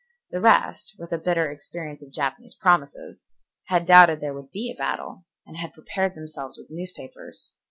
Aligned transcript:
The 0.31 0.39
rest, 0.41 0.95
with 0.97 1.11
a 1.11 1.19
bitter 1.19 1.51
experience 1.51 2.01
of 2.01 2.11
Japanese 2.11 2.55
promises, 2.55 3.21
had 3.65 3.85
doubted 3.85 4.19
there 4.19 4.33
would 4.33 4.49
be 4.49 4.71
a 4.71 4.75
battle, 4.75 5.25
and 5.45 5.57
had 5.57 5.75
prepared 5.75 6.15
themselves 6.15 6.57
with 6.57 6.71
newspapers. 6.71 7.53